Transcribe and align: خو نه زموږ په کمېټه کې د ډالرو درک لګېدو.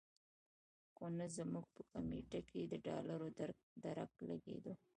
خو 0.93 1.05
نه 1.17 1.25
زموږ 1.37 1.65
په 1.75 1.81
کمېټه 1.91 2.39
کې 2.49 2.61
د 2.71 2.73
ډالرو 2.87 3.27
درک 3.83 4.11
لګېدو. 4.29 4.73